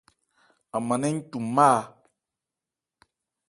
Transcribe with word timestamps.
An 0.75 0.81
man 0.87 0.99
nɛ́n 1.01 1.15
n 1.21 1.25
cu 1.29 1.37
má 1.55 1.65
a. 1.79 1.81